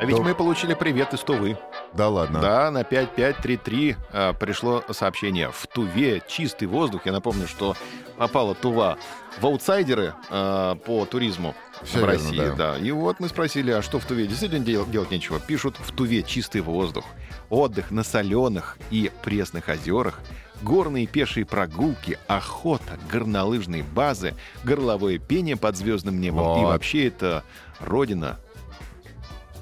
[0.00, 1.58] А ведь мы получили привет из Тувы.
[1.92, 2.40] Да ладно.
[2.40, 5.50] Да, на 5533 а, пришло сообщение.
[5.50, 7.02] В Туве чистый воздух.
[7.04, 7.76] Я напомню, что
[8.16, 8.96] попала Тува
[9.40, 12.36] в аутсайдеры а, по туризму Всё в верно, России.
[12.38, 12.54] да.
[12.54, 12.78] да.
[12.78, 14.26] И вот мы спросили, а что в Туве?
[14.26, 15.38] Действительно дел- делать нечего.
[15.38, 17.04] Пишут, в Туве чистый воздух.
[17.50, 20.20] Отдых на соленых и пресных озерах.
[20.62, 26.58] Горные и пешие прогулки, охота, горнолыжные базы, горловое пение под звездным небом.
[26.58, 26.68] И Вот.
[26.72, 27.44] вообще это
[27.80, 28.38] родина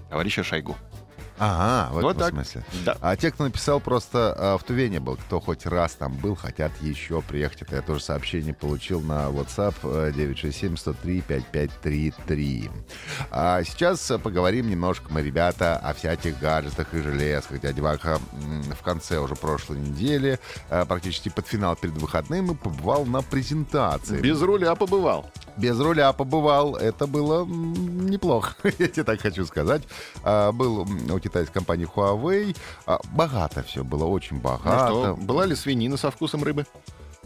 [0.09, 0.75] товарища Шойгу.
[1.41, 2.31] Ага, в этом Вот так.
[2.31, 2.65] смысле.
[2.85, 2.97] Да.
[3.01, 5.15] А те, кто написал, просто а, в Туве не был.
[5.17, 7.63] Кто хоть раз там был, хотят еще приехать.
[7.63, 12.71] Это я тоже сообщение получил на WhatsApp э, 967-103-5533.
[13.31, 17.61] А сейчас э, поговорим немножко мы, ребята, о всяких гаджетах и железках.
[17.61, 23.07] Дядя Ваха в конце уже прошлой недели, э, практически под финал перед выходным, и побывал
[23.07, 24.21] на презентации.
[24.21, 25.31] Без руля побывал.
[25.59, 26.77] Без руля побывал.
[26.77, 29.83] Это было неплохо, я тебе так хочу сказать.
[30.23, 32.57] А, был у китайской компании Huawei.
[32.87, 34.89] А, богато все было, очень Ну богато.
[34.91, 36.65] что, была ли свинина со вкусом рыбы?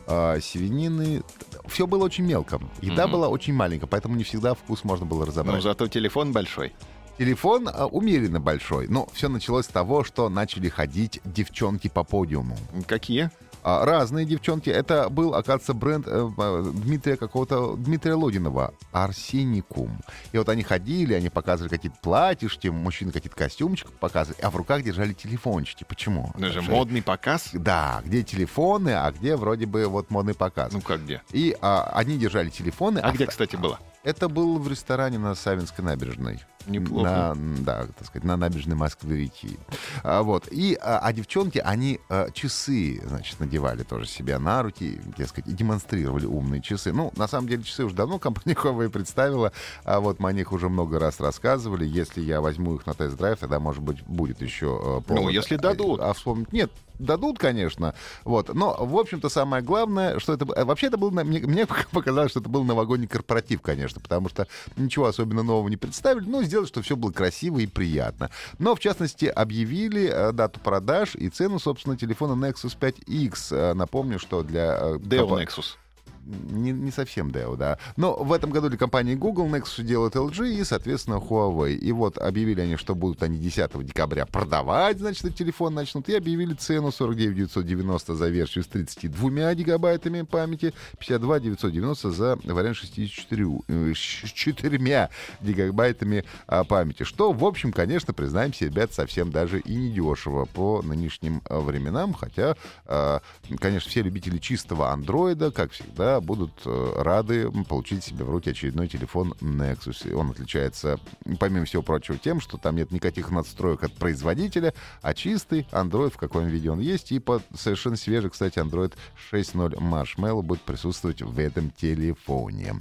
[0.06, 1.22] А, свинины.
[1.66, 2.58] Все было очень мелко.
[2.80, 3.12] Еда Мгм.
[3.12, 5.62] была очень маленькая, поэтому не всегда вкус можно было Ну, разобрать.
[5.62, 6.72] зато телефон большой.
[7.18, 8.88] Телефон а, умеренно большой.
[8.88, 12.56] Но все началось с того, что начали ходить девчонки по подиуму.
[12.86, 13.30] Какие?
[13.64, 14.68] А, разные девчонки.
[14.70, 19.98] Это был, оказывается, бренд э, э, Дмитрия какого-то, Дмитрия Лодинова, Арсеникум.
[20.32, 24.82] И вот они ходили, они показывали какие-то платьишки, мужчины какие-то костюмчики показывали, а в руках
[24.82, 25.84] держали телефончики.
[25.88, 26.30] Почему?
[26.34, 27.50] Это же Потому что- модный показ.
[27.52, 30.72] Да, где телефоны, а где вроде бы вот модный показ.
[30.72, 31.22] Ну как где?
[31.32, 32.98] И а, они держали телефоны.
[32.98, 33.78] А где, вто- кстати, было?
[34.02, 36.40] Это был в ресторане на Савинской набережной.
[36.66, 37.34] Неплохо.
[37.34, 39.58] На, да, так сказать, на набережной Москвы-реки.
[40.02, 40.48] А, вот.
[40.50, 45.52] И, а, а девчонки, они а, часы, значит, надевали тоже себе на руки, дескать, и
[45.52, 46.92] демонстрировали умные часы.
[46.92, 49.52] Ну, на самом деле, часы уже давно компания Huawei представила,
[49.84, 51.86] а вот мы о них уже много раз рассказывали.
[51.86, 55.24] Если я возьму их на тест-драйв, тогда, может быть, будет еще э, повод.
[55.24, 56.00] Ну, если дадут.
[56.00, 56.52] А, вспомнить.
[56.52, 57.94] Нет, дадут, конечно.
[58.24, 58.52] Вот.
[58.54, 60.46] Но, в общем-то, самое главное, что это...
[60.54, 61.10] э, Вообще, это был...
[61.10, 64.46] Мне, мне показалось, что это был новогодний корпоратив, конечно, потому что
[64.76, 68.30] ничего особенно нового не представили, но сделали, чтобы все было красиво и приятно.
[68.58, 73.56] Но, в частности, объявили э, дату продаж и цену, собственно, телефона Nexus 5X.
[73.56, 74.76] Э, Напомню, что для...
[74.78, 75.76] э, Dell Nexus.
[76.24, 77.78] Не, не совсем Dell, да.
[77.96, 81.74] Но в этом году для компании Google Nexus делают LG и, соответственно, Huawei.
[81.74, 86.08] И вот объявили они, что будут они 10 декабря продавать, значит, телефон начнут.
[86.08, 92.76] И объявили цену 49 990 за версию с 32 гигабайтами памяти, 52 990 за вариант
[92.76, 95.10] 64 э, с 4
[95.40, 97.02] гигабайтами а, памяти.
[97.04, 102.12] Что, в общем, конечно, признаемся, ребят, совсем даже и не дешево по нынешним а, временам.
[102.12, 102.56] Хотя,
[102.86, 103.20] а,
[103.58, 108.88] конечно, все любители чистого андроида, как всегда, будут э, рады получить себе в руки очередной
[108.88, 110.12] телефон Nexus.
[110.12, 110.98] Он отличается,
[111.38, 116.16] помимо всего прочего, тем, что там нет никаких надстроек от производителя, а чистый Android, в
[116.16, 117.12] каком виде он есть.
[117.12, 118.94] И под совершенно свежий, кстати, Android
[119.32, 122.74] 6.0 Marshmallow будет присутствовать в этом телефоне.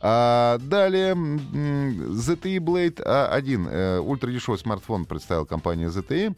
[0.00, 3.68] А, далее ZTE Blade A1.
[3.68, 6.34] Э, ультрадешевый смартфон представил компания ZTE.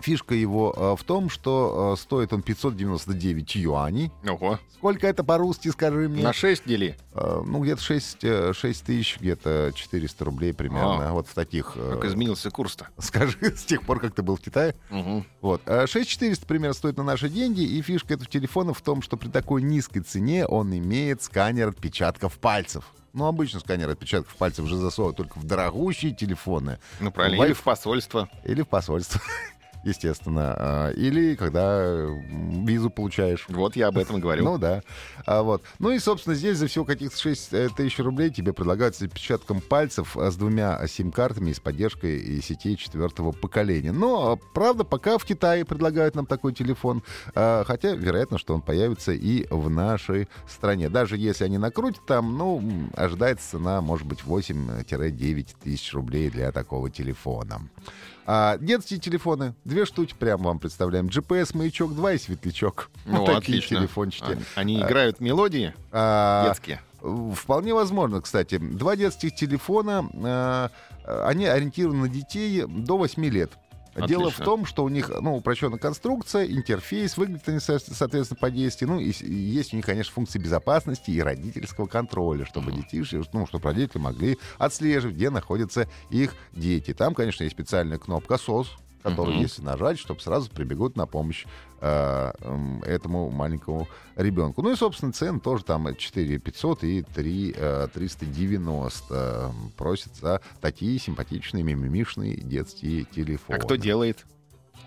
[0.00, 4.12] Фишка его э, в том, что э, стоит он 599 юаней.
[4.26, 4.58] Ого.
[4.74, 6.22] Сколько это по-русски, скажи мне?
[6.22, 6.96] На 6 дели.
[7.14, 11.08] Э, ну, где-то 6, э, 6 тысяч, где-то 400 рублей примерно.
[11.08, 11.12] А.
[11.12, 11.74] Вот в таких...
[11.74, 12.88] Как изменился курс-то.
[12.98, 14.74] Скажи, с тех пор, как ты был в Китае.
[14.90, 15.24] Угу.
[15.40, 15.62] Вот.
[15.66, 19.28] А 6400 примерно стоит на наши деньги, и фишка этого телефона в том, что при
[19.28, 22.84] такой низкой цене он имеет сканер отпечатков пальцев.
[23.16, 26.78] Ну, обычно сканер отпечатков пальцев уже засовывают только в дорогущие телефоны.
[27.00, 27.42] Ну, правильно.
[27.44, 28.28] Или в посольство.
[28.44, 29.22] Или в посольство,
[29.86, 30.54] естественно.
[30.58, 32.06] А, Или когда
[32.64, 33.46] визу получаешь.
[33.48, 34.44] Вот я об этом говорю.
[34.44, 34.82] Ну да.
[35.24, 35.62] А, вот.
[35.78, 39.60] Ну и, собственно, здесь за всего каких-то 6 э, тысяч рублей тебе предлагают с отпечатком
[39.60, 43.92] пальцев а, с двумя сим-картами и с поддержкой и сетей четвертого поколения.
[43.92, 47.02] Но, а, правда, пока в Китае предлагают нам такой телефон,
[47.34, 50.88] а, хотя вероятно, что он появится и в нашей стране.
[50.88, 52.62] Даже если они накрутят там, ну,
[52.94, 57.60] ожидается цена, может быть, 8-9 тысяч рублей для такого телефона.
[58.28, 61.08] А детские телефоны, две штуки прямо вам представляем.
[61.08, 62.90] GPS-маячок 2 и светлячок.
[63.04, 63.76] Ну, Вот такие отлично.
[63.78, 64.24] телефончики.
[64.24, 66.80] Они- Они играют мелодии А, детские.
[67.34, 68.56] Вполне возможно, кстати.
[68.56, 70.70] Два детских телефона, а,
[71.28, 73.52] они ориентированы на детей до 8 лет.
[74.08, 74.44] Дело в Отлично.
[74.44, 78.90] том, что у них ну, упрощенная конструкция, интерфейс, выглядят они, со- соответственно, по действию.
[78.90, 83.46] Ну, и, и есть у них, конечно, функции безопасности и родительского контроля, чтобы детишки, ну,
[83.46, 86.92] чтобы родители могли отслеживать, где находятся их дети.
[86.92, 88.66] Там, конечно, есть специальная кнопка SOS,
[89.06, 89.42] которые, Мгм.
[89.42, 91.46] если нажать, чтобы сразу прибегут на помощь
[91.80, 92.32] э,
[92.84, 93.86] этому маленькому
[94.16, 94.62] ребенку.
[94.62, 100.98] Ну и, собственно, цены тоже там 4 500 и 3 э, 390 просят за такие
[100.98, 103.58] симпатичные, мимимишные детские телефоны.
[103.58, 104.26] А кто делает?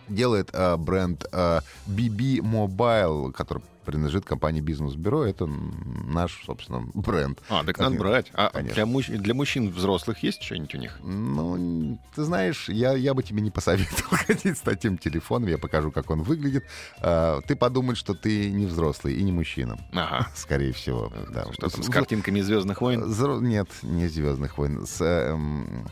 [0.08, 5.24] Делает э, бренд э, BB Mobile, который принадлежит компании Бизнес Бюро.
[5.26, 7.40] Это наш, собственно, бренд.
[7.50, 8.28] А, так надо брать.
[8.34, 8.76] А Конечно.
[8.76, 11.00] для, мужч- для мужчин взрослых есть что-нибудь у них?
[11.02, 15.50] Ну, ты знаешь, я, я бы тебе не посоветовал ходить с таким телефоном.
[15.50, 16.66] Я покажу, как он выглядит.
[17.02, 19.80] Э, ты подумаешь, что ты не взрослый и не мужчина.
[19.92, 20.28] Ага.
[20.36, 21.12] Скорее всего.
[21.34, 21.52] Да.
[21.54, 23.06] Что там, с картинками Звездных войн?
[23.06, 24.86] Зро- Нет, не Звездных войн.
[24.86, 25.88] С, эм,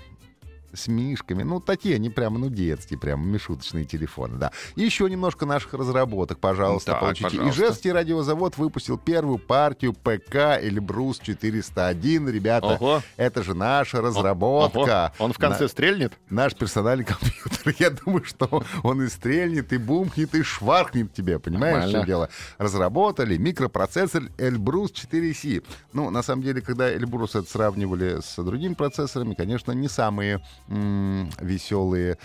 [0.74, 1.44] с мишками.
[1.44, 4.52] Ну, такие они прямо, ну, детские, прямо мишуточные телефоны, да.
[4.76, 7.30] Еще немножко наших разработок, пожалуйста, Так, получите.
[7.30, 7.62] пожалуйста.
[7.62, 12.30] Ижевский радиозавод выпустил первую партию ПК Эльбрус 401.
[12.30, 13.02] Ребята, Ого.
[13.18, 15.14] это же наша разработка.
[15.18, 15.26] Ого.
[15.26, 16.14] Он в конце На- стрельнет?
[16.30, 17.76] наш персональный компьютер.
[17.80, 21.40] Я думаю, что он и стрельнет, и бумкнет, и шваркнет тебе.
[21.40, 21.98] Понимаешь, Нормально.
[22.00, 22.30] что дело?
[22.58, 25.64] Разработали микропроцессор Elbrus 4C.
[25.94, 32.18] Ну, на самом деле, когда Elbrus это сравнивали с другими процессорами, конечно, не самые веселые...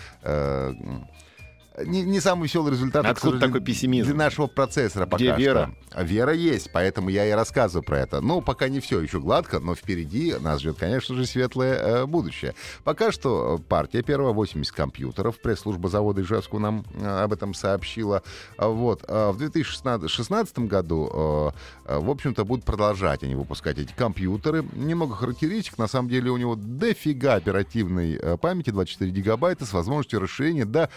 [1.75, 3.05] э, не, не самый веселый результат.
[3.05, 4.07] Откуда такой пессимизм?
[4.07, 5.71] Для нашего процессора Где пока вера?
[5.89, 6.03] что.
[6.03, 8.21] Вера есть, поэтому я и рассказываю про это.
[8.21, 12.55] Ну, пока не все еще гладко, но впереди нас ждет, конечно же, светлое э, будущее.
[12.83, 15.39] Пока что э, партия первая, 80 компьютеров.
[15.39, 18.23] Пресс-служба завода Ижевского нам э, об этом сообщила.
[18.57, 19.03] А Вот.
[19.07, 21.53] а В 2016 году,
[21.85, 24.65] э, э, в общем-то, будут продолжать они выпускать эти компьютеры.
[24.73, 25.77] Немного характеристик.
[25.77, 30.89] На самом деле у него дофига оперативной э, памяти, 24 гигабайта, с возможностью расширения до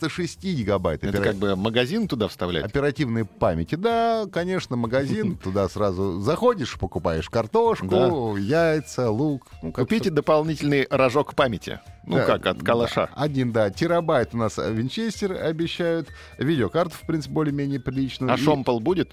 [0.00, 1.04] 96 гигабайт.
[1.04, 2.64] Это Опера- как бы магазин туда вставлять?
[2.64, 3.74] Оперативной памяти.
[3.74, 5.36] Да, конечно, магазин.
[5.42, 9.46] Туда сразу заходишь, покупаешь картошку, яйца, лук.
[9.62, 11.80] Ну, Купите дополнительный рожок памяти.
[12.06, 13.10] Ну как, от калаша.
[13.14, 13.70] один, да.
[13.70, 16.08] Терабайт у нас Винчестер обещают.
[16.38, 18.32] Видеокарту, в принципе, более-менее приличную.
[18.32, 19.12] А шомпол будет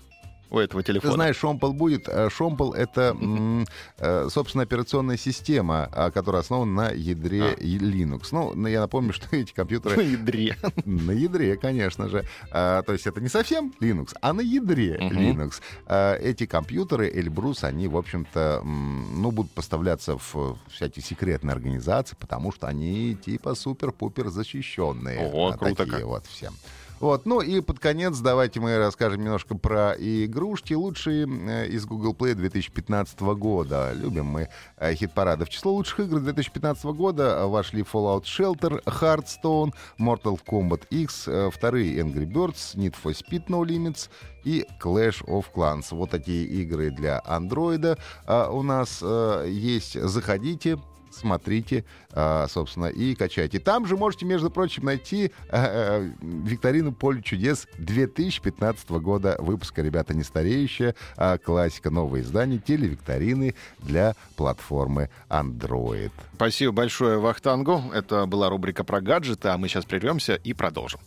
[0.50, 1.14] у этого Ты телефона?
[1.14, 2.08] знаешь, Шомпол будет.
[2.08, 3.16] Э, Шомпол— это,
[3.98, 7.54] э, собственно, операционная система, а, которая основана на ядре А.
[7.56, 8.28] Linux.
[8.32, 10.56] Ну, ну, я напомню, что эти На компьютеры ядре.
[10.86, 12.26] на ядре, конечно же.
[12.52, 15.18] А, то есть это не совсем Linux, а на ядре Мгм.
[15.18, 15.62] Linux.
[15.86, 22.52] А, эти компьютеры Эльбрус, они, в общем-то, ну, будут поставляться в всякие секретные организации, потому
[22.52, 25.20] что они типа супер-пупер защищенные.
[25.20, 26.06] А, круто такие как.
[26.06, 26.52] вот все.
[27.00, 32.14] Вот, ну и под конец давайте мы расскажем немножко про игрушки, лучшие э, из Google
[32.14, 33.92] Play 2015 года.
[33.94, 35.46] Любим мы э, хит-парады.
[35.46, 42.00] В число лучших игр 2015 года вошли Fallout Shelter, Hearthstone, Mortal Kombat X, э, вторые
[42.02, 44.10] Angry Birds, Need for Speed No Limits
[44.44, 45.88] и Clash of Clans.
[45.92, 47.98] Вот такие игры для андроида
[48.28, 49.04] у нас
[49.46, 50.02] есть.
[50.02, 50.80] Заходите,
[51.12, 53.60] смотрите, а, собственно, и качайте.
[53.60, 59.82] Там же можете, между прочим, найти э, э, викторину «Поле чудес» 2015 года выпуска.
[59.82, 66.12] Ребята, не стареющая, а классика, новое издание, телевикторины для платформы Android.
[66.36, 67.84] Спасибо большое Вахтангу.
[67.94, 71.00] Это была рубрика про гаджеты, а мы сейчас прервемся и продолжим.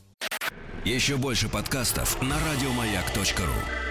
[0.85, 3.90] Еще больше подкастов на радиомаяк.ру.